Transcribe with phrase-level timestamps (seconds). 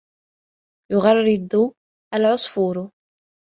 [0.91, 1.73] يُغَرِّدَ
[2.13, 2.91] الْعَصْفُورُ.